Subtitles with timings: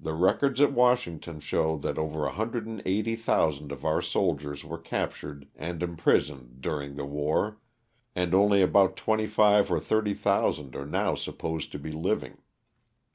[0.00, 6.62] The records at Washington show that over 180,000 of our soldiers were captured and imprisoned
[6.62, 7.58] during the war,
[8.16, 12.38] and only about twenty five or thirty thousand are now supposed to be living.